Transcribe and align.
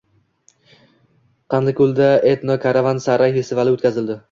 Qanliko‘lda 1.55 2.09
“Etno 2.33 2.57
Karavan 2.65 3.05
Saray” 3.07 3.39
festivali 3.39 3.79
o‘tkazildi 3.79 4.19